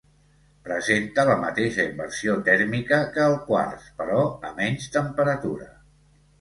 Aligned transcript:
Presenta 0.69 1.25
la 1.29 1.35
mateixa 1.43 1.85
inversió 1.91 2.39
tèrmica 2.49 3.01
que 3.19 3.27
el 3.29 3.39
quars, 3.53 3.87
però 4.03 4.27
a 4.51 4.55
menys 4.59 4.93
temperatura. 5.01 5.73